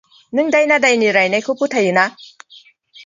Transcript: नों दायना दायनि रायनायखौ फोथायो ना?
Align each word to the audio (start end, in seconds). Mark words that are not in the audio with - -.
नों 0.37 0.45
दायना 0.55 0.77
दायनि 0.85 1.11
रायनायखौ 1.17 1.57
फोथायो 1.61 1.93
ना? 2.01 2.09